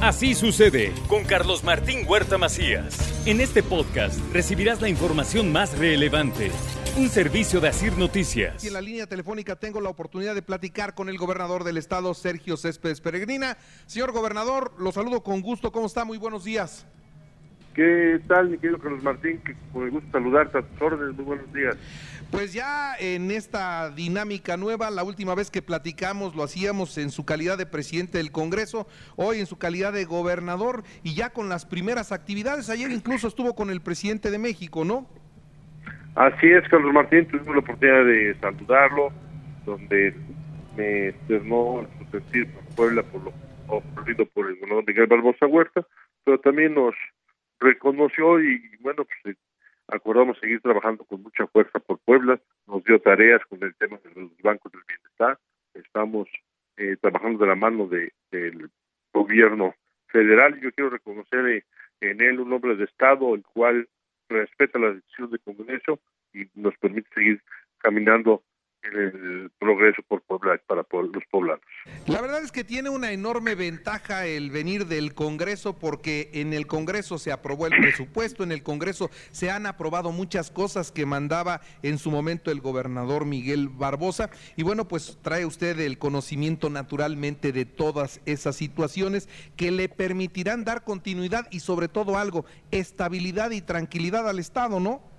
Así 0.00 0.34
sucede 0.34 0.92
con 1.08 1.24
Carlos 1.24 1.64
Martín 1.64 2.04
Huerta 2.06 2.36
Macías. 2.36 2.96
En 3.26 3.40
este 3.40 3.62
podcast 3.62 4.18
recibirás 4.32 4.82
la 4.82 4.88
información 4.88 5.50
más 5.50 5.78
relevante. 5.78 6.50
Un 6.96 7.08
servicio 7.08 7.60
de 7.60 7.68
Asir 7.68 7.96
Noticias. 7.96 8.62
Y 8.62 8.68
en 8.68 8.74
la 8.74 8.80
línea 8.80 9.06
telefónica 9.06 9.56
tengo 9.56 9.80
la 9.80 9.88
oportunidad 9.88 10.34
de 10.34 10.42
platicar 10.42 10.94
con 10.94 11.08
el 11.08 11.16
gobernador 11.16 11.64
del 11.64 11.78
estado, 11.78 12.12
Sergio 12.12 12.56
Céspedes 12.56 13.00
Peregrina. 13.00 13.56
Señor 13.86 14.12
gobernador, 14.12 14.74
lo 14.78 14.92
saludo 14.92 15.22
con 15.22 15.40
gusto. 15.40 15.72
¿Cómo 15.72 15.86
está? 15.86 16.04
Muy 16.04 16.18
buenos 16.18 16.44
días. 16.44 16.86
¿Qué 17.74 18.20
tal, 18.28 18.50
mi 18.50 18.58
querido 18.58 18.78
Carlos 18.78 19.02
Martín? 19.02 19.40
Que 19.44 19.54
con 19.72 19.84
el 19.84 19.90
gusto 19.90 20.08
saludarte 20.12 20.58
a 20.58 20.62
tus 20.62 20.80
órdenes. 20.80 21.16
Muy 21.16 21.24
buenos 21.24 21.52
días. 21.52 21.76
Pues 22.30 22.52
ya 22.52 22.94
en 22.98 23.32
esta 23.32 23.90
dinámica 23.90 24.56
nueva, 24.56 24.90
la 24.90 25.02
última 25.02 25.34
vez 25.34 25.50
que 25.50 25.60
platicamos 25.60 26.36
lo 26.36 26.44
hacíamos 26.44 26.96
en 26.98 27.10
su 27.10 27.24
calidad 27.24 27.58
de 27.58 27.66
presidente 27.66 28.18
del 28.18 28.30
Congreso, 28.30 28.86
hoy 29.16 29.40
en 29.40 29.46
su 29.46 29.58
calidad 29.58 29.92
de 29.92 30.04
gobernador 30.04 30.84
y 31.02 31.14
ya 31.14 31.30
con 31.30 31.48
las 31.48 31.66
primeras 31.66 32.12
actividades. 32.12 32.70
Ayer 32.70 32.92
incluso 32.92 33.26
estuvo 33.26 33.56
con 33.56 33.70
el 33.70 33.80
presidente 33.80 34.30
de 34.30 34.38
México, 34.38 34.84
¿no? 34.84 35.08
Así 36.14 36.46
es, 36.46 36.68
Carlos 36.68 36.92
Martín, 36.92 37.26
tuvimos 37.26 37.54
la 37.54 37.60
oportunidad 37.60 38.04
de 38.04 38.36
saludarlo, 38.40 39.12
donde 39.66 40.14
me 40.76 41.08
externó 41.08 41.86
su 41.98 42.10
sentir 42.10 42.52
por 42.52 42.64
Puebla 42.76 43.02
por 43.02 43.24
lo 43.24 43.32
ocurrido 43.66 44.26
por 44.26 44.48
el 44.48 44.56
gobernador 44.56 44.84
Miguel 44.86 45.06
Barbosa 45.06 45.46
Huerta, 45.46 45.84
pero 46.24 46.38
también 46.38 46.74
nos 46.74 46.94
reconoció 47.64 48.40
y 48.40 48.60
bueno, 48.80 49.04
pues 49.22 49.36
acordamos 49.88 50.38
seguir 50.38 50.60
trabajando 50.60 51.04
con 51.04 51.22
mucha 51.22 51.46
fuerza 51.46 51.78
por 51.80 51.98
Puebla, 51.98 52.40
nos 52.66 52.84
dio 52.84 53.00
tareas 53.00 53.44
con 53.46 53.62
el 53.62 53.74
tema 53.74 53.98
de 53.98 54.20
los 54.20 54.30
bancos 54.42 54.72
del 54.72 54.82
bienestar, 54.86 55.38
estamos 55.74 56.28
eh, 56.76 56.96
trabajando 57.00 57.38
de 57.38 57.46
la 57.46 57.54
mano 57.54 57.86
de, 57.86 58.12
del 58.30 58.70
gobierno 59.12 59.74
federal. 60.08 60.60
Yo 60.60 60.72
quiero 60.72 60.90
reconocer 60.90 61.46
eh, 61.46 61.64
en 62.00 62.20
él 62.20 62.40
un 62.40 62.52
hombre 62.52 62.76
de 62.76 62.84
Estado 62.84 63.34
el 63.34 63.42
cual 63.42 63.88
respeta 64.28 64.78
la 64.78 64.92
decisión 64.92 65.30
del 65.30 65.40
Congreso 65.40 66.00
y 66.32 66.48
nos 66.54 66.76
permite 66.78 67.08
seguir 67.14 67.42
caminando 67.78 68.42
el 68.92 69.50
progreso 69.58 70.02
por 70.06 70.22
Puebla 70.22 70.60
para 70.66 70.84
los 70.90 71.24
poblanos. 71.30 71.64
La 72.06 72.20
verdad 72.20 72.42
es 72.42 72.52
que 72.52 72.64
tiene 72.64 72.90
una 72.90 73.12
enorme 73.12 73.54
ventaja 73.54 74.26
el 74.26 74.50
venir 74.50 74.86
del 74.86 75.14
Congreso 75.14 75.78
porque 75.78 76.30
en 76.34 76.52
el 76.52 76.66
Congreso 76.66 77.18
se 77.18 77.32
aprobó 77.32 77.66
el 77.66 77.76
presupuesto, 77.80 78.44
en 78.44 78.52
el 78.52 78.62
Congreso 78.62 79.10
se 79.30 79.50
han 79.50 79.66
aprobado 79.66 80.12
muchas 80.12 80.50
cosas 80.50 80.92
que 80.92 81.06
mandaba 81.06 81.60
en 81.82 81.98
su 81.98 82.10
momento 82.10 82.50
el 82.50 82.60
gobernador 82.60 83.24
Miguel 83.24 83.68
Barbosa 83.68 84.30
y 84.56 84.62
bueno, 84.62 84.86
pues 84.86 85.18
trae 85.22 85.46
usted 85.46 85.78
el 85.80 85.98
conocimiento 85.98 86.70
naturalmente 86.70 87.52
de 87.52 87.64
todas 87.64 88.20
esas 88.26 88.56
situaciones 88.56 89.28
que 89.56 89.70
le 89.70 89.88
permitirán 89.88 90.64
dar 90.64 90.84
continuidad 90.84 91.48
y 91.50 91.60
sobre 91.60 91.88
todo 91.88 92.18
algo, 92.18 92.44
estabilidad 92.70 93.50
y 93.50 93.60
tranquilidad 93.60 94.28
al 94.28 94.38
Estado, 94.38 94.80
¿no? 94.80 95.13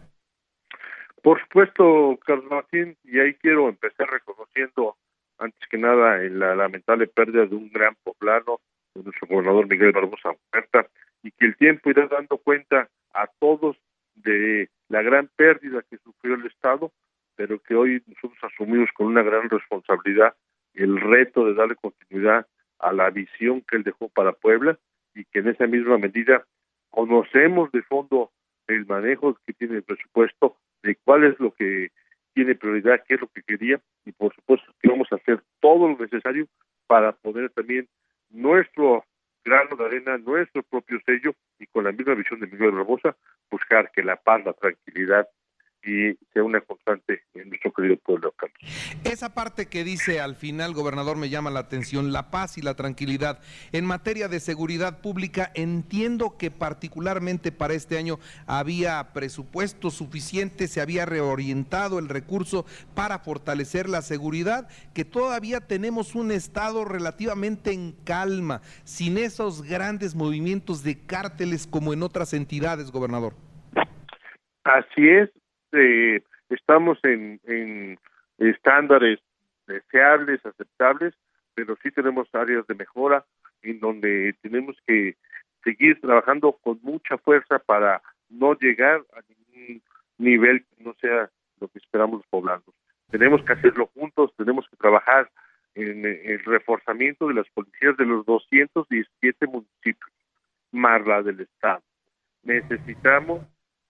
Por 1.26 1.42
supuesto, 1.42 2.20
Carlos 2.24 2.52
Martín, 2.52 2.96
y 3.04 3.20
ahí 3.20 3.34
quiero 3.34 3.68
empezar 3.68 4.08
reconociendo, 4.08 4.96
antes 5.40 5.68
que 5.70 5.80
nada, 5.80 6.18
la 6.18 6.56
lamentable 6.56 7.08
pérdida 7.08 7.48
de 7.48 7.56
un 7.56 7.72
gran 7.72 7.96
poblano, 8.04 8.60
de 8.94 9.02
nuestro 9.02 9.28
gobernador 9.28 9.68
Miguel 9.68 9.92
Barbosa 9.92 10.36
Huerta, 10.54 10.86
y 11.24 11.32
que 11.32 11.48
el 11.48 11.58
tiempo 11.58 11.90
irá 11.90 12.06
dando 12.06 12.38
cuenta 12.38 12.90
a 13.12 13.26
todos 13.40 13.76
de 14.14 14.70
la 14.88 15.02
gran 15.02 15.28
pérdida 15.36 15.82
que 15.90 15.98
sufrió 15.98 16.36
el 16.36 16.46
Estado, 16.46 16.92
pero 17.36 17.58
que 17.58 17.74
hoy 17.74 18.04
nosotros 18.06 18.38
asumimos 18.44 18.92
con 18.94 19.08
una 19.08 19.24
gran 19.24 19.50
responsabilidad 19.50 20.36
el 20.76 21.02
reto 21.02 21.48
de 21.48 21.56
darle 21.56 21.76
continuidad 21.76 22.46
a 22.78 22.94
la 22.94 23.10
visión 23.10 23.62
que 23.62 23.78
él 23.78 23.84
dejó 23.84 24.10
para 24.10 24.34
Puebla 24.34 24.78
y 25.16 25.26
que 25.26 25.40
en 25.40 25.48
esa 25.48 25.66
misma 25.66 25.98
medida 25.98 26.46
conocemos 26.92 27.72
de 27.72 27.82
fondo 27.82 28.30
el 28.68 28.86
manejo 28.86 29.38
que 29.46 29.54
tiene 29.54 29.78
el 29.78 29.84
presupuesto 29.84 30.58
de 30.84 30.96
cuál 31.04 31.24
es 31.24 31.40
lo 31.40 31.54
que 31.54 31.92
tiene 32.34 32.56
prioridad, 32.56 33.04
qué 33.08 33.16
es 33.16 33.22
lo 33.22 33.28
que 33.28 33.42
quería 33.44 33.80
y 34.06 34.12
por 34.12 34.34
supuesto 34.36 34.72
que 34.82 34.90
vamos 34.90 35.08
a 35.12 35.16
hacer 35.16 35.42
todo 35.60 35.90
lo 35.90 35.98
necesario 35.98 36.48
para 36.88 37.14
poner 37.14 37.50
también 37.52 37.88
nuestro 38.30 39.06
grano 39.44 39.76
de 39.76 39.86
arena, 39.86 40.18
nuestro 40.18 40.64
propio 40.64 41.00
sello 41.06 41.34
y 41.60 41.68
con 41.68 41.84
la 41.86 41.92
misma 41.92 42.16
visión 42.16 42.40
de 42.40 42.48
Miguel 42.48 42.72
Barbosa 42.72 43.16
buscar 43.50 43.92
que 43.92 44.04
la 44.04 44.18
paz, 44.18 44.44
la 44.44 44.54
tranquilidad 44.54 45.28
y 45.84 46.16
sea 46.34 46.44
una 46.44 46.62
constante 46.62 47.24
en 47.36 47.50
querido 47.76 47.98
pueblo 47.98 48.34
Esa 49.04 49.34
parte 49.34 49.68
que 49.68 49.84
dice 49.84 50.22
al 50.22 50.36
final, 50.36 50.74
gobernador, 50.74 51.18
me 51.18 51.30
llama 51.30 51.52
la 51.52 51.60
atención, 51.60 52.12
la 52.12 52.32
paz 52.32 52.58
y 52.58 52.62
la 52.62 52.76
tranquilidad. 52.76 53.40
En 53.72 53.86
materia 53.86 54.28
de 54.28 54.40
seguridad 54.40 55.02
pública, 55.02 55.52
entiendo 55.54 56.38
que 56.38 56.52
particularmente 56.52 57.52
para 57.52 57.74
este 57.74 57.98
año 57.98 58.20
había 58.48 59.14
presupuesto 59.14 59.90
suficiente, 59.92 60.68
se 60.68 60.82
había 60.82 61.06
reorientado 61.06 62.00
el 62.00 62.10
recurso 62.10 62.66
para 62.94 63.20
fortalecer 63.20 63.90
la 63.90 64.02
seguridad, 64.02 64.70
que 64.94 65.06
todavía 65.06 65.62
tenemos 65.62 66.16
un 66.16 66.32
estado 66.32 66.86
relativamente 66.86 67.72
en 67.72 67.92
calma, 68.04 68.62
sin 68.84 69.18
esos 69.18 69.62
grandes 69.62 70.16
movimientos 70.16 70.84
de 70.84 71.06
cárteles 71.06 71.68
como 71.68 71.94
en 71.94 72.04
otras 72.04 72.34
entidades, 72.34 72.92
gobernador. 72.92 73.34
Así 74.64 75.08
es, 75.08 75.30
este, 75.76 76.24
estamos 76.50 77.00
en, 77.04 77.98
estándares 78.38 79.20
deseables, 79.68 80.46
aceptables, 80.46 81.14
pero 81.54 81.78
sí 81.82 81.92
tenemos 81.92 82.28
áreas 82.34 82.68
de 82.68 82.76
mejora 82.76 83.26
en 83.62 83.80
donde 83.80 84.36
tenemos 84.42 84.76
que 84.86 85.16
seguir 85.64 86.00
trabajando 86.02 86.54
con 86.54 86.80
mucha 86.84 87.18
fuerza 87.18 87.60
para 87.60 88.02
no 88.30 88.54
llegar 88.56 89.02
a 89.14 89.22
ningún 89.28 89.82
nivel 90.18 90.64
que 90.66 90.84
no 90.84 90.94
sea 91.02 91.30
lo 91.60 91.68
que 91.70 91.80
esperamos 91.80 92.20
los 92.20 92.28
poblanos. 92.28 92.66
Tenemos 93.10 93.44
que 93.44 93.54
hacerlo 93.54 93.90
juntos, 93.94 94.32
tenemos 94.38 94.68
que 94.70 94.76
trabajar 94.76 95.30
en 95.74 96.06
el 96.06 96.44
reforzamiento 96.46 97.28
de 97.28 97.36
las 97.36 97.50
policías 97.50 97.98
de 97.98 98.06
los 98.06 98.26
217 98.26 99.48
municipios, 99.48 100.12
más 100.72 101.06
la 101.06 101.22
del 101.22 101.42
Estado. 101.42 101.82
Necesitamos 102.44 103.42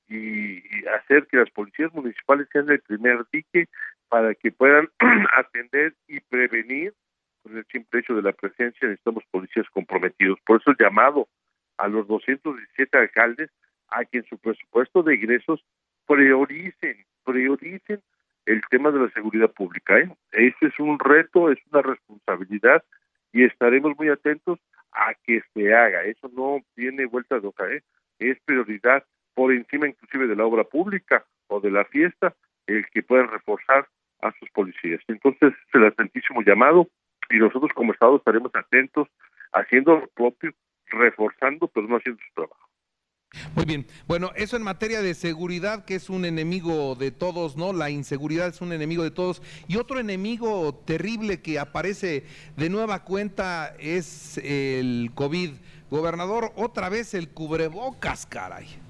y, 0.08 0.62
hacer 0.88 1.28
que 1.28 1.38
las 1.38 1.50
policías 1.50 1.94
municipales 1.94 2.48
sean 2.52 2.70
el 2.70 2.80
primer 2.82 3.26
dique 3.32 3.68
para 4.10 4.36
que 4.36 4.52
puedan 4.52 4.90
atender 5.38 5.94
y 6.08 6.20
prevenir 6.20 6.94
con 7.44 7.58
el 7.58 7.66
simple 7.72 8.00
hecho 8.00 8.16
de 8.16 8.22
la 8.22 8.34
presencia 8.34 8.88
necesitamos 8.88 9.24
policías 9.32 9.70
comprometidos. 9.70 10.40
Por 10.46 10.62
eso 10.62 10.72
el 10.72 10.78
llamado 10.80 11.28
a 11.78 11.88
los 11.88 12.08
217 12.08 12.98
alcaldes 12.98 13.52
a 13.90 14.06
que 14.06 14.20
en 14.20 14.26
su 14.26 14.38
presupuesto 14.38 15.04
de 15.04 15.16
ingresos 15.16 15.64
prioricen, 16.08 17.06
prioricen 17.24 18.02
el 18.46 18.62
tema 18.70 18.92
de 18.92 19.00
la 19.00 19.10
seguridad 19.10 19.52
pública. 19.52 20.00
¿eh? 20.00 20.10
Este 20.32 20.68
es 20.68 20.80
un 20.80 21.00
reto, 21.00 21.52
es 21.52 21.60
una 21.72 21.82
responsabilidad 21.82 22.84
y 23.32 23.44
estaremos 23.44 23.98
muy 23.98 24.10
atentos 24.10 24.60
a 24.92 25.14
que 25.24 25.42
se 25.54 25.74
haga. 25.74 26.04
Eso 26.04 26.30
no 26.34 26.62
tiene 26.76 27.06
vuelta 27.06 27.40
de 27.40 27.48
hoja, 27.48 27.72
¿eh? 27.72 27.84
es 28.20 28.40
prioridad 28.46 29.04
por 29.36 29.52
encima 29.52 29.88
inclusive 29.88 30.28
de 30.28 30.36
la 30.36 30.46
obra 30.46 30.64
pública 30.64 31.26
o 31.48 31.60
de 31.60 31.70
la 31.70 31.86
fiesta, 31.86 32.34
el 32.66 32.86
que 32.90 33.04
puedan 33.04 33.30
reforzar 33.30 33.88
a 34.22 34.32
sus 34.40 34.50
policías. 34.50 35.02
Entonces, 35.08 35.54
es 35.54 35.76
el 35.76 35.86
atentísimo 35.86 36.42
llamado 36.42 36.88
y 37.30 37.38
nosotros 37.38 37.72
como 37.76 37.94
Estado 37.94 38.18
estaremos 38.18 38.52
atentos, 38.56 39.08
haciendo 39.54 40.08
propio, 40.16 40.54
reforzando, 40.88 41.68
pero 41.68 41.88
no 41.88 41.98
haciendo 41.98 42.22
su 42.28 42.34
trabajo. 42.34 42.66
Muy 43.56 43.66
bien. 43.66 43.86
Bueno, 44.08 44.32
eso 44.36 44.56
en 44.56 44.64
materia 44.64 45.02
de 45.02 45.14
seguridad, 45.14 45.84
que 45.84 45.96
es 45.96 46.10
un 46.10 46.24
enemigo 46.24 46.96
de 46.96 47.12
todos, 47.12 47.58
¿no? 47.58 47.74
La 47.74 47.90
inseguridad 47.90 48.48
es 48.48 48.62
un 48.62 48.72
enemigo 48.72 49.04
de 49.04 49.12
todos. 49.12 49.42
Y 49.68 49.76
otro 49.76 50.00
enemigo 50.00 50.74
terrible 50.86 51.42
que 51.42 51.60
aparece 51.60 52.24
de 52.56 52.70
nueva 52.70 53.04
cuenta 53.04 53.76
es 53.78 54.38
el 54.38 55.12
COVID. 55.16 55.52
Gobernador, 55.90 56.52
otra 56.56 56.90
vez 56.90 57.14
el 57.14 57.30
cubrebocas, 57.30 58.26
caray. 58.26 58.85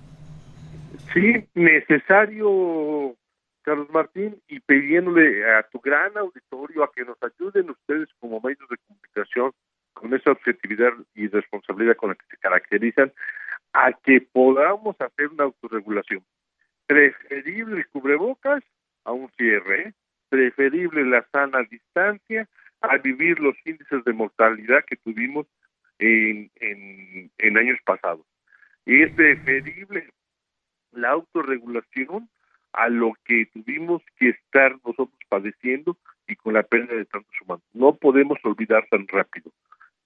Sí, 1.13 1.47
necesario, 1.53 3.15
Carlos 3.61 3.89
Martín, 3.91 4.41
y 4.47 4.59
pidiéndole 4.59 5.49
a 5.51 5.63
tu 5.63 5.79
gran 5.79 6.17
auditorio 6.17 6.83
a 6.83 6.91
que 6.91 7.03
nos 7.03 7.17
ayuden 7.21 7.69
ustedes 7.69 8.09
como 8.19 8.41
medios 8.41 8.67
de 8.69 8.77
comunicación 8.87 9.51
con 9.93 10.13
esa 10.13 10.31
objetividad 10.31 10.91
y 11.15 11.27
responsabilidad 11.27 11.95
con 11.95 12.09
la 12.09 12.15
que 12.15 12.25
se 12.29 12.37
caracterizan, 12.37 13.11
a 13.73 13.93
que 13.93 14.21
podamos 14.21 14.95
hacer 14.99 15.27
una 15.29 15.45
autorregulación. 15.45 16.23
Preferible 16.85 17.77
el 17.77 17.87
cubrebocas 17.87 18.63
a 19.05 19.11
un 19.11 19.29
cierre, 19.37 19.81
¿eh? 19.81 19.93
preferible 20.29 21.05
la 21.05 21.25
sana 21.31 21.63
distancia 21.69 22.47
a 22.81 22.97
vivir 22.97 23.39
los 23.39 23.55
índices 23.65 24.03
de 24.03 24.13
mortalidad 24.13 24.83
que 24.85 24.97
tuvimos 24.97 25.47
en, 25.99 26.51
en, 26.57 27.31
en 27.37 27.57
años 27.57 27.79
pasados. 27.85 28.25
Y 28.85 29.01
es 29.01 29.11
preferible 29.13 30.09
la 30.95 31.11
autorregulación 31.11 32.29
a 32.73 32.89
lo 32.89 33.13
que 33.23 33.45
tuvimos 33.47 34.01
que 34.17 34.29
estar 34.29 34.73
nosotros 34.85 35.17
padeciendo 35.29 35.97
y 36.27 36.35
con 36.35 36.53
la 36.53 36.63
pérdida 36.63 36.95
de 36.95 37.05
tantos 37.05 37.33
humanos. 37.41 37.63
No 37.73 37.95
podemos 37.95 38.37
olvidar 38.43 38.85
tan 38.89 39.07
rápido. 39.07 39.51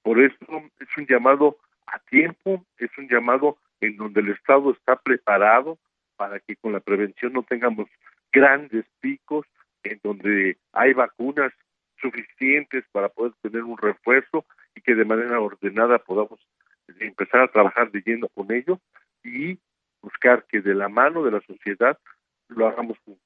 Por 0.04 0.20
eso 0.20 0.38
es 0.80 0.98
un 0.98 1.06
llamado 1.08 1.58
a 1.88 2.00
tiempo, 2.00 2.66
es 2.78 2.90
un 2.98 3.08
llamado 3.08 3.58
en 3.82 3.98
donde 3.98 4.22
el 4.22 4.30
Estado 4.30 4.72
está 4.72 4.96
preparado 4.98 5.78
para 6.16 6.40
que 6.40 6.56
con 6.58 6.74
la 6.74 6.80
prevención 6.80 7.34
no 7.34 7.44
tengamos 7.44 7.88
grandes 8.32 8.86
picos, 9.00 9.46
en 9.84 10.00
donde 10.04 10.58
hay 10.74 10.94
vacunas 10.94 11.54
suficientes 12.02 12.84
para 12.92 13.10
poder 13.10 13.34
tener 13.42 13.64
un 13.64 13.78
refuerzo 13.78 14.46
y 14.76 14.82
que 14.82 14.96
de 14.96 15.06
manera 15.06 15.40
ordenada 15.40 15.98
podamos 16.00 16.40
empezar 17.00 17.42
a 17.42 17.48
trabajar 17.48 17.92
de 17.92 18.02
lleno 18.06 18.28
con 18.30 18.52
ello 18.52 18.80
buscar 20.20 20.46
que 20.46 20.62
de 20.62 20.76
la 20.76 20.90
mano 20.90 21.24
de 21.24 21.32
la 21.32 21.42
sociedad 21.42 21.98
lo 22.50 22.68
hagamos 22.68 22.98
juntos. 23.06 23.24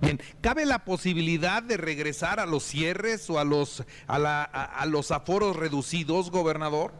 Bien, 0.00 0.18
¿cabe 0.40 0.64
la 0.64 0.84
posibilidad 0.84 1.60
de 1.60 1.76
regresar 1.76 2.38
a 2.38 2.46
los 2.46 2.62
cierres 2.62 3.28
o 3.30 3.40
a 3.40 3.44
los 3.44 3.84
a, 4.06 4.18
la, 4.18 4.44
a, 4.44 4.82
a 4.82 4.86
los 4.86 5.10
aforos 5.10 5.56
reducidos, 5.56 6.30
gobernador? 6.30 6.92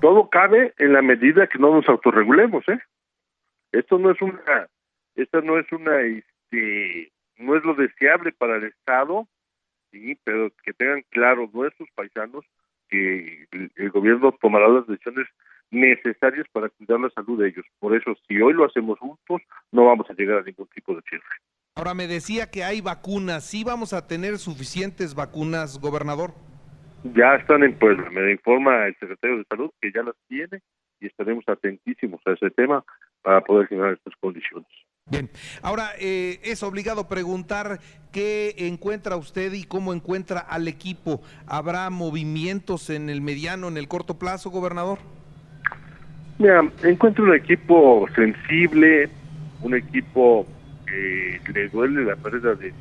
Todo 0.00 0.28
cabe 0.28 0.74
en 0.78 0.92
la 0.92 1.02
medida 1.02 1.46
que 1.46 1.58
no 1.58 1.72
nos 1.72 1.88
autorregulemos, 1.88 2.68
¿eh? 2.68 2.80
Esto 3.70 3.98
no 3.98 4.10
es 4.10 4.20
una, 4.22 4.68
esta 5.14 5.40
no 5.40 5.58
es 5.58 5.70
una, 5.70 6.00
este, 6.00 7.12
no 7.36 7.56
es 7.56 7.64
lo 7.64 7.74
deseable 7.74 8.32
para 8.32 8.56
el 8.56 8.64
Estado, 8.64 9.28
sí, 9.92 10.18
pero 10.24 10.50
que 10.64 10.72
tengan 10.72 11.02
claro 11.10 11.48
nuestros 11.52 11.88
paisanos 11.94 12.44
que 12.88 13.46
el, 13.52 13.70
el 13.76 13.90
gobierno 13.90 14.32
tomará 14.32 14.68
las 14.68 14.86
decisiones 14.86 15.28
necesarias 15.70 16.46
para 16.52 16.68
cuidar 16.70 17.00
la 17.00 17.10
salud 17.10 17.40
de 17.40 17.48
ellos. 17.48 17.64
Por 17.78 17.94
eso, 17.96 18.14
si 18.26 18.40
hoy 18.40 18.54
lo 18.54 18.64
hacemos 18.64 18.98
juntos, 18.98 19.42
no 19.72 19.86
vamos 19.86 20.08
a 20.10 20.14
llegar 20.14 20.38
a 20.38 20.42
ningún 20.42 20.66
tipo 20.68 20.94
de 20.94 21.02
cierre. 21.02 21.24
Ahora 21.74 21.94
me 21.94 22.06
decía 22.06 22.50
que 22.50 22.64
hay 22.64 22.80
vacunas. 22.80 23.44
¿Sí 23.44 23.64
vamos 23.64 23.92
a 23.92 24.06
tener 24.06 24.38
suficientes 24.38 25.14
vacunas, 25.14 25.78
gobernador? 25.78 26.32
Ya 27.14 27.36
están 27.36 27.62
en 27.62 27.78
Puebla. 27.78 28.10
Me 28.10 28.32
informa 28.32 28.86
el 28.86 28.96
secretario 28.98 29.38
de 29.38 29.44
Salud 29.48 29.70
que 29.80 29.92
ya 29.92 30.02
las 30.02 30.16
tiene 30.28 30.60
y 31.00 31.06
estaremos 31.06 31.44
atentísimos 31.46 32.20
a 32.26 32.32
ese 32.32 32.50
tema 32.50 32.84
para 33.22 33.42
poder 33.42 33.68
generar 33.68 33.92
estas 33.92 34.14
condiciones. 34.20 34.66
Bien, 35.10 35.30
ahora 35.62 35.92
eh, 35.98 36.38
es 36.42 36.62
obligado 36.62 37.08
preguntar 37.08 37.78
qué 38.12 38.54
encuentra 38.58 39.16
usted 39.16 39.52
y 39.54 39.64
cómo 39.64 39.94
encuentra 39.94 40.40
al 40.40 40.68
equipo. 40.68 41.22
¿Habrá 41.46 41.88
movimientos 41.88 42.90
en 42.90 43.08
el 43.08 43.22
mediano, 43.22 43.68
en 43.68 43.78
el 43.78 43.88
corto 43.88 44.18
plazo, 44.18 44.50
gobernador? 44.50 44.98
Mira, 46.38 46.62
encuentro 46.84 47.24
un 47.24 47.34
equipo 47.34 48.06
sensible, 48.14 49.08
un 49.62 49.74
equipo 49.74 50.46
que 50.86 51.40
le 51.52 51.68
duele 51.68 52.04
la 52.04 52.14
pérdida 52.14 52.54
de, 52.54 52.72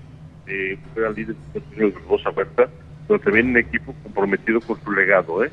de 0.46 0.78
gran 0.96 1.16
líder 1.16 1.36
de 1.76 1.94
Rosa 2.08 2.30
Huerta, 2.30 2.70
pero 3.08 3.20
también 3.20 3.50
un 3.50 3.58
equipo 3.58 3.96
comprometido 4.04 4.62
con 4.62 4.80
su 4.84 4.92
legado, 4.92 5.44
¿eh? 5.44 5.52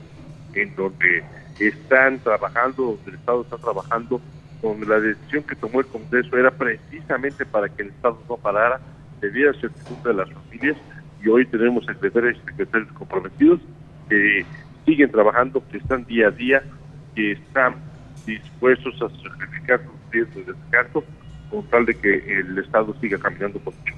en 0.55 0.75
donde 0.77 1.25
están 1.59 2.19
trabajando, 2.19 2.83
donde 2.83 3.11
el 3.11 3.15
Estado 3.17 3.43
está 3.43 3.57
trabajando, 3.57 4.21
donde 4.61 4.87
la 4.87 5.01
decisión 5.01 5.43
que 5.45 5.57
tomó 5.57 5.81
el 5.81 5.87
Congreso 5.87 6.37
era 6.37 6.51
precisamente 6.51 7.47
para 7.47 7.69
que 7.71 7.83
el 7.83 7.89
Estado 7.89 8.23
no 8.29 8.37
parara, 8.37 8.81
debía 9.21 9.53
ser 9.55 9.71
de 9.71 10.15
las 10.15 10.31
familias, 10.31 10.77
y 11.25 11.29
hoy 11.29 11.47
tenemos 11.47 11.87
secretarios 11.87 12.37
y 12.37 12.51
secretarios 12.51 12.93
comprometidos 12.93 13.61
que 14.11 14.45
siguen 14.85 15.11
trabajando, 15.11 15.63
que 15.71 15.79
están 15.79 16.05
día 16.05 16.29
a 16.29 16.31
día, 16.31 16.63
que 17.15 17.33
están 17.33 17.77
dispuestos 18.27 18.95
a 19.03 19.09
sacrificar 19.23 19.81
sus 19.85 20.11
días 20.13 20.35
de 20.35 20.53
descanso 20.53 21.05
con 21.51 21.67
tal 21.69 21.87
de 21.87 21.95
que 21.95 22.39
el 22.39 22.59
Estado 22.59 22.95
siga 23.01 23.19
caminando 23.19 23.59
por 23.61 23.75
mucho. 23.75 23.95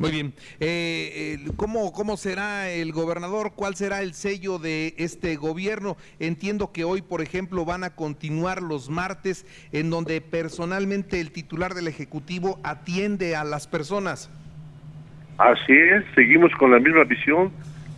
Muy 0.00 0.12
bien. 0.12 0.32
Eh, 0.60 1.36
eh, 1.44 1.50
¿cómo, 1.56 1.92
¿Cómo 1.92 2.16
será 2.16 2.70
el 2.70 2.90
gobernador? 2.90 3.52
¿Cuál 3.54 3.74
será 3.74 4.00
el 4.00 4.14
sello 4.14 4.58
de 4.58 4.94
este 4.96 5.36
gobierno? 5.36 5.98
Entiendo 6.18 6.72
que 6.72 6.84
hoy, 6.84 7.02
por 7.02 7.20
ejemplo, 7.20 7.66
van 7.66 7.84
a 7.84 7.90
continuar 7.90 8.62
los 8.62 8.88
martes 8.88 9.44
en 9.72 9.90
donde 9.90 10.22
personalmente 10.22 11.20
el 11.20 11.32
titular 11.32 11.74
del 11.74 11.86
Ejecutivo 11.86 12.58
atiende 12.62 13.36
a 13.36 13.44
las 13.44 13.66
personas. 13.66 14.30
Así 15.36 15.74
es, 15.74 16.02
seguimos 16.14 16.50
con 16.52 16.70
la 16.70 16.78
misma 16.78 17.04
visión. 17.04 17.52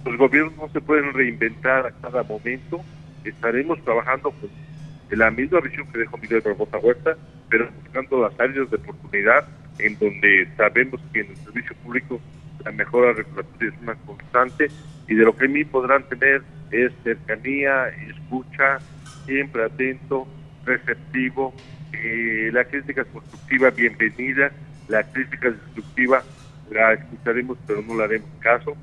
Los 0.04 0.16
gobiernos 0.16 0.56
no 0.56 0.68
se 0.70 0.80
pueden 0.80 1.12
reinventar 1.12 1.86
a 1.86 1.92
cada 1.92 2.24
momento. 2.24 2.80
Estaremos 3.22 3.80
trabajando 3.84 4.32
con 4.32 4.50
la 5.16 5.30
misma 5.30 5.60
visión 5.60 5.86
que 5.92 5.98
dejó 5.98 6.16
Miguel 6.18 6.40
Barbosa 6.40 6.78
Huerta, 6.78 7.16
pero 7.48 7.70
buscando 7.82 8.22
las 8.22 8.38
áreas 8.40 8.70
de 8.70 8.76
oportunidad 8.76 9.46
en 9.78 9.98
donde 9.98 10.48
sabemos 10.56 11.00
que 11.12 11.20
en 11.20 11.30
el 11.30 11.36
servicio 11.36 11.76
público 11.82 12.20
la 12.64 12.72
mejora 12.72 13.12
regulatoria 13.12 13.70
es 13.70 13.82
una 13.82 13.94
constante 14.06 14.68
y 15.08 15.14
de 15.14 15.24
lo 15.24 15.36
que 15.36 15.46
a 15.46 15.48
mí 15.48 15.64
podrán 15.64 16.04
tener 16.08 16.42
es 16.70 16.92
cercanía, 17.02 17.88
escucha, 17.88 18.78
siempre 19.26 19.64
atento, 19.64 20.26
receptivo, 20.64 21.54
eh, 21.92 22.50
la 22.52 22.64
crítica 22.64 23.04
constructiva 23.04 23.70
bienvenida, 23.70 24.50
la 24.88 25.02
crítica 25.02 25.50
destructiva 25.50 26.22
la 26.70 26.94
escucharemos 26.94 27.58
pero 27.66 27.82
no 27.82 27.96
le 27.96 28.04
haremos 28.04 28.30
caso 28.40 28.76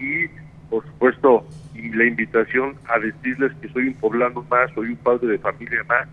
y 0.00 0.26
por 0.70 0.84
supuesto 0.84 1.46
y 1.74 1.90
la 1.90 2.04
invitación 2.04 2.76
a 2.88 2.98
decirles 2.98 3.52
que 3.60 3.68
soy 3.68 3.88
un 3.88 3.94
poblano 3.94 4.44
más, 4.50 4.70
soy 4.74 4.88
un 4.88 4.96
padre 4.96 5.28
de 5.28 5.38
familia 5.38 5.82
más, 5.88 6.08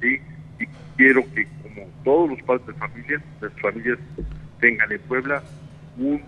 ¿sí? 0.00 0.20
y 0.60 0.66
quiero 0.96 1.22
que 1.34 1.46
como 1.62 1.88
todos 2.04 2.30
los 2.30 2.42
padres 2.42 2.66
de 2.66 2.74
familia, 2.74 3.22
las 3.40 3.52
familias 3.60 3.98
tengan 4.60 4.90
en 4.92 5.00
Puebla 5.00 5.42
un 5.98 6.22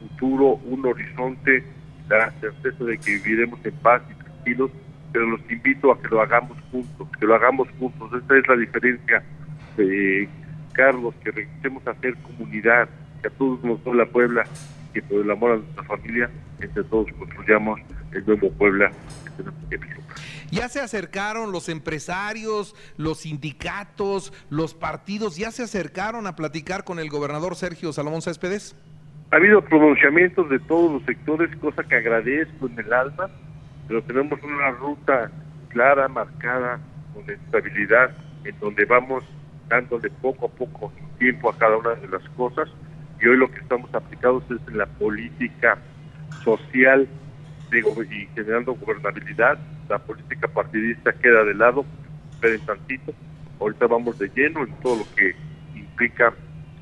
futuro, 0.00 0.54
un 0.64 0.84
horizonte, 0.86 1.62
la 2.08 2.30
certeza 2.40 2.84
de 2.84 2.98
que 2.98 3.12
viviremos 3.16 3.64
en 3.64 3.74
paz 3.76 4.02
y 4.10 4.14
tranquilos, 4.14 4.70
pero 5.12 5.26
los 5.26 5.40
invito 5.50 5.92
a 5.92 6.00
que 6.00 6.08
lo 6.08 6.20
hagamos 6.20 6.56
juntos, 6.70 7.08
que 7.18 7.26
lo 7.26 7.34
hagamos 7.34 7.68
juntos. 7.78 8.10
Esta 8.12 8.38
es 8.38 8.48
la 8.48 8.56
diferencia, 8.56 9.22
eh, 9.78 10.28
Carlos, 10.72 11.14
que 11.22 11.30
regresemos 11.30 11.86
a 11.86 11.90
hacer 11.90 12.14
comunidad, 12.16 12.88
que 13.22 13.28
a 13.28 13.30
todos 13.30 13.62
nos 13.64 13.84
la 13.94 14.06
Puebla, 14.06 14.44
que 14.92 15.02
por 15.02 15.20
el 15.20 15.30
amor 15.30 15.52
a 15.52 15.56
nuestra 15.56 15.84
familia, 15.84 16.30
entre 16.60 16.84
todos 16.84 17.06
construyamos 17.18 17.80
el 18.12 18.24
nuevo 18.26 18.50
Puebla. 18.52 18.90
Ya 20.50 20.68
se 20.68 20.80
acercaron 20.80 21.52
los 21.52 21.68
empresarios, 21.68 22.74
los 22.96 23.18
sindicatos, 23.20 24.32
los 24.48 24.74
partidos, 24.74 25.36
ya 25.36 25.50
se 25.50 25.64
acercaron 25.64 26.26
a 26.26 26.36
platicar 26.36 26.84
con 26.84 26.98
el 26.98 27.10
gobernador 27.10 27.56
Sergio 27.56 27.92
Salomón 27.92 28.22
Céspedes. 28.22 28.76
Ha 29.32 29.36
habido 29.36 29.60
pronunciamientos 29.62 30.48
de 30.48 30.60
todos 30.60 30.92
los 30.92 31.02
sectores, 31.02 31.54
cosa 31.56 31.82
que 31.82 31.96
agradezco 31.96 32.68
en 32.68 32.78
el 32.78 32.92
alma, 32.92 33.28
pero 33.88 34.02
tenemos 34.04 34.40
una 34.42 34.70
ruta 34.70 35.30
clara, 35.68 36.06
marcada, 36.08 36.78
con 37.12 37.28
estabilidad, 37.28 38.16
en 38.44 38.58
donde 38.60 38.84
vamos 38.84 39.24
dándole 39.68 40.10
poco 40.10 40.46
a 40.46 40.48
poco 40.48 40.92
tiempo 41.18 41.50
a 41.50 41.58
cada 41.58 41.76
una 41.76 41.94
de 41.94 42.08
las 42.08 42.22
cosas 42.30 42.68
y 43.20 43.26
hoy 43.26 43.36
lo 43.36 43.50
que 43.50 43.60
estamos 43.60 43.92
aplicados 43.94 44.44
es 44.50 44.58
en 44.68 44.78
la 44.78 44.86
política 44.86 45.78
social 46.46 47.06
de, 47.70 47.78
y 47.80 48.26
generando 48.34 48.74
gobernabilidad. 48.74 49.58
La 49.88 49.98
política 49.98 50.48
partidista 50.48 51.12
queda 51.12 51.44
de 51.44 51.54
lado, 51.54 51.84
esperen 52.32 52.60
tantito. 52.64 53.12
Ahorita 53.60 53.86
vamos 53.86 54.18
de 54.18 54.30
lleno 54.34 54.64
en 54.64 54.72
todo 54.80 54.96
lo 54.96 55.14
que 55.16 55.34
implica 55.74 56.32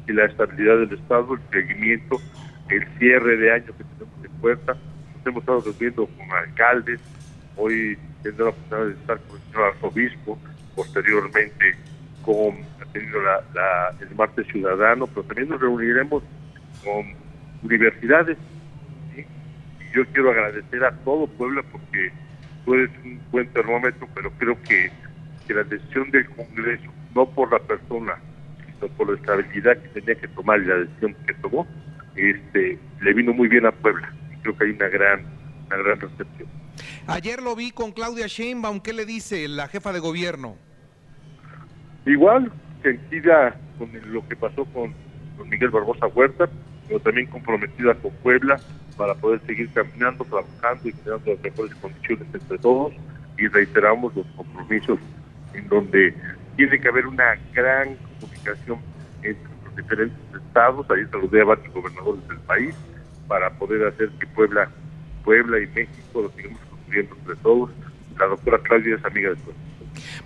la 0.06 0.26
estabilidad 0.26 0.78
del 0.78 0.92
Estado, 0.92 1.35
el 1.35 1.40
seguimiento, 1.50 2.21
el 2.68 2.87
cierre 2.99 3.37
de 3.38 3.52
año 3.52 3.66
que 3.66 3.85
tenemos 3.85 4.23
de 4.23 4.28
puerta. 4.40 4.76
Nos 5.16 5.26
hemos 5.26 5.40
estado 5.40 5.61
reuniendo 5.62 6.06
con 6.06 6.30
alcaldes, 6.30 7.00
hoy 7.56 7.99
tendré 8.23 8.44
la 8.44 8.50
oportunidad 8.50 8.87
de 8.87 8.92
estar 9.00 9.18
con 9.21 9.37
el 9.37 9.42
señor 9.44 9.64
arzobispo, 9.73 10.38
posteriormente 10.76 11.76
con 12.23 12.56
tenido 12.94 13.21
la, 13.21 13.42
la, 13.52 13.94
el 14.00 14.14
martes 14.14 14.47
ciudadano, 14.47 15.06
pero 15.09 15.25
también 15.25 15.49
nos 15.49 15.61
reuniremos 15.61 16.23
con 16.83 17.04
universidades. 17.62 18.38
Yo 19.95 20.05
quiero 20.07 20.31
agradecer 20.31 20.85
a 20.85 20.93
todo 21.05 21.27
Puebla 21.27 21.63
porque 21.71 22.11
tú 22.65 22.75
eres 22.75 22.91
un 23.05 23.21
buen 23.31 23.49
termómetro, 23.53 24.09
pero 24.15 24.31
creo 24.33 24.61
que, 24.63 24.91
que 25.47 25.55
la 25.55 25.63
decisión 25.63 26.11
del 26.11 26.29
Congreso, 26.31 26.91
no 27.15 27.27
por 27.31 27.53
la 27.53 27.61
persona, 27.61 28.17
sino 28.67 28.89
por 28.95 29.11
la 29.11 29.17
estabilidad 29.17 29.77
que 29.79 30.01
tenía 30.01 30.21
que 30.21 30.29
tomar 30.29 30.61
y 30.61 30.67
la 30.67 30.77
decisión 30.77 31.15
que 31.27 31.35
tomó, 31.35 31.67
este, 32.17 32.79
le 33.01 33.15
vino 33.15 33.33
muy 33.33 33.49
bien 33.49 33.67
a 33.67 33.73
Puebla. 33.73 34.13
Y 34.33 34.37
creo 34.43 34.57
que 34.57 34.65
hay 34.65 34.71
una 34.73 34.89
gran, 34.89 35.27
una 35.67 35.77
gran 35.77 36.01
recepción. 36.01 36.49
Ayer 37.07 37.41
lo 37.41 37.55
vi 37.55 37.71
con 37.71 37.93
Claudia 37.93 38.27
Sheinbaum, 38.27 38.81
¿qué 38.81 38.93
le 38.93 39.07
dice 39.07 39.47
la 39.47 39.69
jefa 39.69 39.93
de 39.93 40.01
gobierno? 40.01 40.57
Igual, 42.05 42.51
sentida 42.83 43.57
con 43.79 43.91
lo 44.13 44.27
que 44.29 44.35
pasó 44.35 44.65
con, 44.67 44.93
con 45.37 45.49
Miguel 45.49 45.71
Barbosa 45.71 46.09
Huerta, 46.09 46.49
pero 46.89 46.99
también 47.01 47.29
comprometida 47.29 47.95
con 47.95 48.11
Puebla 48.23 48.59
para 48.97 49.15
poder 49.15 49.41
seguir 49.47 49.71
caminando, 49.73 50.25
trabajando 50.25 50.89
y 50.89 50.93
creando 50.93 51.33
las 51.33 51.43
mejores 51.43 51.75
condiciones 51.77 52.27
entre 52.33 52.59
todos 52.59 52.93
y 53.39 53.49
reiteramos 53.49 54.15
los 54.15 54.27
compromisos 54.37 54.99
en 55.55 55.69
donde 55.69 56.15
tiene 56.57 56.79
que 56.79 56.89
haber 56.89 57.07
una 57.07 57.37
gran 57.53 57.97
comunicación 58.21 58.79
entre 59.23 59.49
los 59.65 59.77
diferentes 59.77 60.19
estados, 60.35 60.87
ahí 60.91 61.05
saludé 61.11 61.41
a 61.41 61.45
varios 61.45 61.73
gobernadores 61.73 62.29
del 62.29 62.39
país, 62.39 62.75
para 63.27 63.51
poder 63.51 63.87
hacer 63.87 64.11
que 64.21 64.27
Puebla, 64.29 64.69
Puebla 65.25 65.59
y 65.59 65.67
México 65.69 66.23
lo 66.23 66.31
sigamos 66.31 66.61
construyendo 66.71 67.17
entre 67.17 67.37
todos. 67.37 67.71
La 68.19 68.27
doctora 68.27 68.59
Claudia 68.59 68.97
es 68.97 69.05
amiga 69.05 69.31
de 69.31 69.37
todos. 69.37 69.57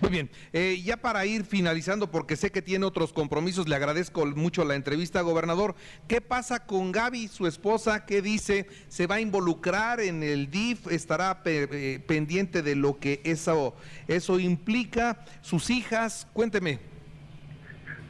Muy 0.01 0.11
bien, 0.11 0.31
eh, 0.53 0.81
ya 0.83 0.97
para 0.97 1.27
ir 1.27 1.45
finalizando, 1.45 2.11
porque 2.11 2.37
sé 2.37 2.51
que 2.51 2.63
tiene 2.63 2.87
otros 2.87 3.13
compromisos, 3.13 3.69
le 3.69 3.77
agradezco 3.77 4.27
mucho 4.27 4.65
la 4.65 4.75
entrevista, 4.75 5.21
gobernador. 5.21 5.75
¿Qué 6.07 6.21
pasa 6.21 6.67
con 6.67 6.93
Gaby, 6.93 7.29
su 7.29 7.47
esposa? 7.47 8.07
¿Qué 8.07 8.23
dice? 8.23 8.67
¿Se 8.89 9.07
va 9.07 9.17
a 9.17 9.21
involucrar 9.21 10.01
en 10.01 10.23
el 10.23 10.51
DIF? 10.51 10.87
¿Estará 10.89 11.43
eh, 11.45 12.03
pendiente 12.07 12.63
de 12.63 12.77
lo 12.77 12.99
que 12.99 13.21
eso, 13.25 13.77
eso 14.07 14.39
implica? 14.39 15.25
¿Sus 15.41 15.71
hijas? 15.71 16.29
Cuénteme. 16.33 16.79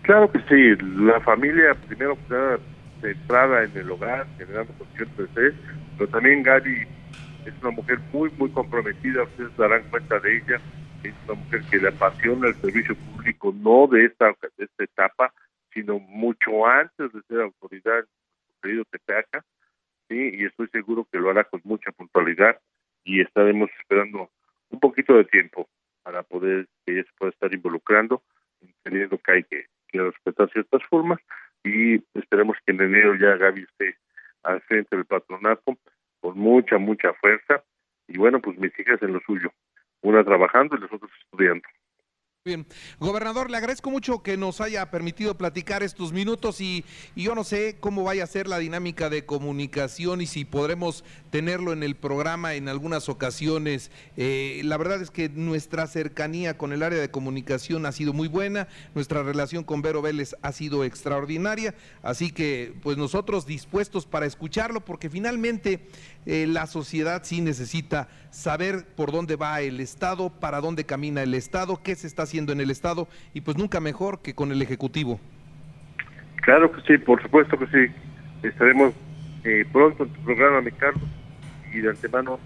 Claro 0.03 0.31
que 0.33 0.41
sí, 0.49 0.83
la 0.97 1.21
familia 1.21 1.75
primero 1.87 2.15
está 2.15 2.59
centrada 3.01 3.65
en 3.65 3.77
el 3.77 3.91
hogar, 3.91 4.27
generando 4.39 4.73
condiciones 4.75 5.35
de 5.35 5.55
pero 5.99 6.11
también 6.11 6.43
Gaby 6.43 6.87
es 7.45 7.55
una 7.63 7.73
mujer 7.73 7.99
muy, 8.13 8.31
muy 8.39 8.51
comprometida, 8.51 9.25
ustedes 9.25 9.57
darán 9.57 9.83
cuenta 9.91 10.19
de 10.21 10.37
ella 10.37 10.61
es 11.03 11.15
una 11.25 11.35
mujer 11.35 11.63
que 11.71 11.79
le 11.79 11.89
apasiona 11.89 12.49
el 12.49 12.55
servicio 12.57 12.97
público, 12.97 13.55
no 13.57 13.87
de 13.87 14.07
esta, 14.07 14.35
de 14.57 14.65
esta 14.65 14.85
etapa, 14.85 15.33
sino 15.73 15.99
mucho 15.99 16.67
antes 16.67 17.13
de 17.13 17.23
ser 17.23 17.41
autoridad 17.41 18.05
querido 18.63 18.85
Tepeaca, 18.87 19.45
¿sí? 20.09 20.31
y 20.35 20.45
estoy 20.45 20.69
seguro 20.69 21.07
que 21.11 21.19
lo 21.19 21.31
hará 21.31 21.45
con 21.45 21.61
mucha 21.65 21.93
puntualidad 21.93 22.59
y 23.05 23.21
estaremos 23.21 23.71
esperando 23.79 24.31
un 24.71 24.81
poquito 24.81 25.17
de 25.17 25.25
tiempo 25.25 25.69
para 26.03 26.23
poder 26.23 26.67
que 26.85 26.93
ella 26.95 27.05
se 27.05 27.17
pueda 27.17 27.31
estar 27.31 27.53
involucrando, 27.55 28.23
entendiendo 28.61 29.19
que 29.19 29.33
hay 29.33 29.45
que, 29.45 29.67
que 29.89 30.03
respetar 30.03 30.51
ciertas 30.51 30.83
formas 30.91 31.21
y 31.63 32.03
esperemos 32.15 32.57
que 32.67 32.73
en 32.73 32.81
enero 32.81 33.15
ya 33.15 33.37
Gaby 33.37 33.63
esté 33.63 33.97
al 34.43 34.61
frente 34.63 34.97
del 34.97 35.05
patronato 35.05 35.79
con 36.21 36.39
mucha, 36.39 36.79
mucha 36.79 37.13
fuerza 37.15 37.63
y 38.09 38.19
bueno, 38.19 38.41
pues 38.41 38.59
mis 38.59 38.77
hijas 38.79 39.01
en 39.03 39.13
lo 39.13 39.21
suyo 39.21 39.53
una 40.03 40.25
trabajando 40.25 40.77
y 40.77 40.81
los 40.81 40.93
otros 40.93 41.11
estudiando. 41.23 41.67
Bien, 42.49 42.65
gobernador, 42.99 43.51
le 43.51 43.59
agradezco 43.59 43.91
mucho 43.91 44.23
que 44.23 44.39
nos 44.39 44.63
haya 44.63 44.91
permitido 44.91 45.37
platicar 45.37 45.83
estos 45.83 46.15
minutos 46.15 46.63
y, 46.63 46.83
yo 47.15 47.35
no 47.35 47.45
sé 47.45 47.77
cómo 47.79 48.05
vaya 48.05 48.25
a 48.25 48.27
ser 48.27 48.49
la 48.49 48.59
dinámica 48.59 49.11
de 49.11 49.27
comunicación 49.27 50.23
y 50.23 50.27
si 50.27 50.47
podremos 50.47 51.05
tenerlo 51.31 51.75
en 51.75 51.83
el 51.83 51.95
programa 51.95 52.55
en 52.55 52.71
algunas 52.71 53.11
ocasiones. 53.11 53.91
Eh, 54.17 54.63
la 54.65 54.79
verdad 54.79 55.03
es 55.03 55.11
que 55.11 55.29
nuestra 55.29 55.87
cercanía 55.87 56.57
con 56.57 56.73
el 56.73 56.83
área 56.83 56.99
de 56.99 57.11
comunicación 57.11 57.85
ha 57.85 57.93
sido 57.93 58.15
muy 58.15 58.29
buena, 58.29 58.67
nuestra 58.95 59.23
relación 59.23 59.63
con 59.63 59.83
Vero 59.83 60.01
Vélez 60.01 60.35
ha 60.41 60.53
sido 60.53 60.85
extraordinaria, 60.85 61.75
así 62.03 62.31
que 62.31 62.73
pues 62.83 62.97
nosotros 62.97 63.45
dispuestos 63.45 64.07
para 64.07 64.25
escucharlo 64.25 64.83
porque 64.83 65.11
finalmente 65.11 65.87
eh, 66.31 66.47
la 66.47 66.67
sociedad 66.67 67.23
sí 67.25 67.41
necesita 67.41 68.07
saber 68.29 68.85
por 68.95 69.13
dónde 69.13 69.37
va 69.37 69.63
el 69.63 69.81
Estado, 69.81 70.29
para 70.29 70.61
dónde 70.61 70.85
camina 70.85 71.23
el 71.23 71.33
Estado, 71.33 71.81
qué 71.83 71.95
se 71.95 72.07
está 72.07 72.25
haciendo 72.25 72.53
en 72.53 72.61
el 72.61 72.71
Estado 72.71 73.09
y 73.33 73.41
pues 73.41 73.57
nunca 73.57 73.81
mejor 73.81 74.21
que 74.21 74.35
con 74.35 74.53
el 74.53 74.61
Ejecutivo. 74.61 75.19
Claro 76.43 76.71
que 76.71 76.83
sí, 76.83 76.99
por 76.99 77.23
supuesto 77.23 77.59
que 77.59 77.67
sí. 77.69 77.95
Estaremos 78.43 78.93
eh, 79.43 79.65
pronto 79.73 80.05
en 80.05 80.13
tu 80.13 80.21
programa, 80.25 80.61
mi 80.61 80.71
Carlos, 80.73 81.09
y 81.73 81.81
de 81.81 81.89
antemano 81.89 82.39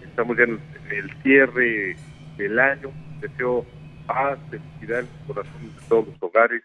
estamos 0.00 0.34
ya 0.38 0.44
en 0.44 0.58
el 0.90 1.22
cierre 1.22 1.94
del 2.38 2.58
año. 2.58 2.90
Deseo 3.20 3.66
paz, 4.06 4.38
felicidad 4.48 5.00
en 5.00 5.08
los 5.12 5.26
corazones 5.26 5.76
de 5.76 5.82
todos 5.90 6.06
los 6.06 6.16
hogares 6.22 6.62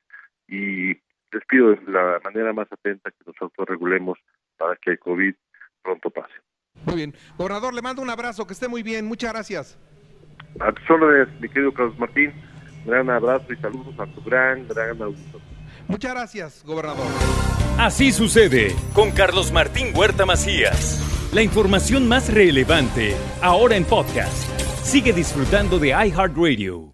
y 0.47 0.87
les 1.33 1.45
pido 1.49 1.71
de 1.71 1.91
la 1.91 2.21
manera 2.23 2.53
más 2.53 2.71
atenta 2.71 3.11
que 3.11 3.25
nos 3.25 3.35
autorregulemos 3.41 4.17
para 4.57 4.77
que 4.77 4.91
el 4.91 4.99
COVID 4.99 5.33
pronto 5.83 6.09
pase. 6.09 6.40
Muy 6.85 6.95
bien. 6.95 7.15
Gobernador, 7.38 7.73
le 7.73 7.81
mando 7.81 8.01
un 8.01 8.09
abrazo, 8.09 8.45
que 8.45 8.53
esté 8.53 8.67
muy 8.67 8.83
bien. 8.83 9.05
Muchas 9.05 9.33
gracias. 9.33 9.77
A 10.59 10.71
tus 10.71 10.89
órdenes, 10.89 11.27
mi 11.39 11.47
querido 11.50 11.73
Carlos 11.73 11.97
Martín. 11.97 12.33
Gran 12.85 13.09
abrazo 13.09 13.53
y 13.53 13.57
saludos 13.57 13.93
a 14.00 14.05
tu 14.07 14.21
gran, 14.23 14.67
gran 14.67 15.01
auditorio. 15.01 15.47
Muchas 15.88 16.11
gracias, 16.13 16.63
gobernador. 16.65 17.05
Así 17.77 18.11
sucede 18.11 18.75
con 18.93 19.11
Carlos 19.11 19.51
Martín 19.51 19.88
Huerta 19.95 20.25
Macías. 20.25 21.29
La 21.33 21.41
información 21.41 22.07
más 22.07 22.33
relevante, 22.33 23.15
ahora 23.41 23.75
en 23.75 23.85
podcast. 23.85 24.50
Sigue 24.83 25.13
disfrutando 25.13 25.79
de 25.79 25.89
iHeartRadio. 25.89 26.93